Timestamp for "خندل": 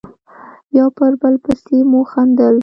2.11-2.55